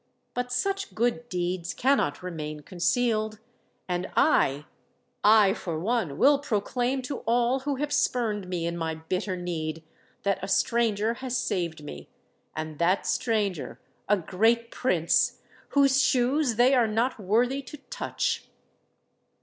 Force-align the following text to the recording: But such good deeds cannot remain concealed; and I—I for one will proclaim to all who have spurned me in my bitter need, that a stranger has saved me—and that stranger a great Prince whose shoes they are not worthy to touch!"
But 0.33 0.51
such 0.51 0.95
good 0.95 1.29
deeds 1.29 1.75
cannot 1.75 2.23
remain 2.23 2.61
concealed; 2.61 3.37
and 3.87 4.09
I—I 4.15 5.53
for 5.53 5.79
one 5.79 6.17
will 6.17 6.39
proclaim 6.39 7.03
to 7.03 7.17
all 7.27 7.59
who 7.59 7.75
have 7.75 7.93
spurned 7.93 8.47
me 8.47 8.65
in 8.65 8.77
my 8.77 8.95
bitter 8.95 9.37
need, 9.37 9.83
that 10.23 10.39
a 10.43 10.47
stranger 10.47 11.13
has 11.21 11.37
saved 11.37 11.83
me—and 11.83 12.79
that 12.79 13.05
stranger 13.05 13.79
a 14.09 14.17
great 14.17 14.71
Prince 14.71 15.39
whose 15.69 16.01
shoes 16.01 16.55
they 16.55 16.73
are 16.73 16.87
not 16.87 17.19
worthy 17.19 17.61
to 17.61 17.77
touch!" 17.91 18.47